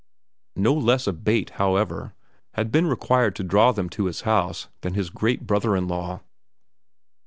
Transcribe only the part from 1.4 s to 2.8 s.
however, had